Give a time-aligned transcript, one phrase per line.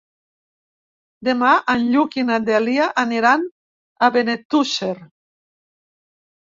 [1.27, 3.47] Demà en Lluc i na Dèlia aniran
[4.09, 4.93] a Benetússer.